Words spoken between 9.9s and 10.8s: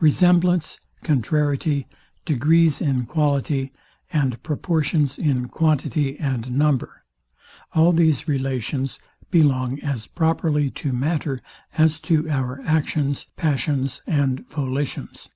properly